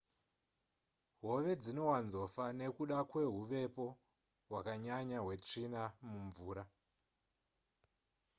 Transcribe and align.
hove 1.23 1.51
dzinowanzofa 1.61 2.45
nekuda 2.59 2.97
kwehuvepo 3.09 3.85
hwakanyanya 4.47 5.17
hwetsvina 5.25 5.81
mumvura 6.07 6.63